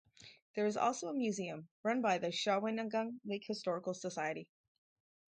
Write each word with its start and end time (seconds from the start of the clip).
There 0.55 0.65
is 0.65 0.77
also 0.77 1.09
a 1.09 1.13
museum, 1.13 1.69
run 1.83 2.01
by 2.01 2.17
the 2.17 2.29
Shawnigan 2.31 3.19
Lake 3.23 3.43
Historical 3.45 3.93
Society. 3.93 4.49